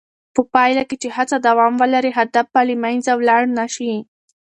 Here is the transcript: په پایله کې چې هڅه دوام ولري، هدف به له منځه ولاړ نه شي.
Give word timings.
په 0.35 0.41
پایله 0.53 0.83
کې 0.89 0.95
چې 1.01 1.07
هڅه 1.15 1.37
دوام 1.47 1.73
ولري، 1.81 2.11
هدف 2.19 2.45
به 2.53 2.61
له 2.69 2.75
منځه 2.83 3.11
ولاړ 3.15 3.41
نه 3.57 3.65
شي. 3.75 3.91